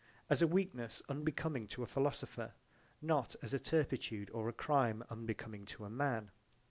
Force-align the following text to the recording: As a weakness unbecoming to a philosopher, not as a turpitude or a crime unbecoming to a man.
As 0.31 0.41
a 0.41 0.47
weakness 0.47 1.03
unbecoming 1.09 1.67
to 1.67 1.83
a 1.83 1.85
philosopher, 1.85 2.53
not 3.03 3.35
as 3.43 3.53
a 3.53 3.59
turpitude 3.59 4.31
or 4.31 4.49
a 4.49 4.51
crime 4.51 5.03
unbecoming 5.11 5.63
to 5.65 5.85
a 5.85 5.91
man. 5.91 6.31